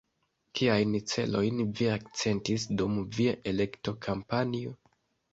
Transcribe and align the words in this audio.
Kiajn 0.59 0.93
celojn 1.09 1.59
vi 1.79 1.89
akcentis 1.95 2.65
dum 2.79 2.95
via 3.17 3.35
elektokampanjo? 3.53 4.73